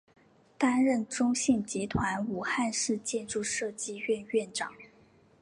[0.57, 4.73] 担任中信集团武汉市建筑设计院院长。